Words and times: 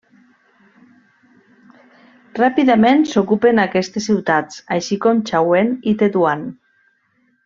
Ràpidament 2.39 3.05
s'ocupen 3.11 3.61
aquestes 3.67 4.07
ciutats, 4.11 4.57
així 4.77 4.97
com 5.05 5.21
Xauen 5.33 5.71
i 5.93 5.99
Tetuan. 6.01 6.43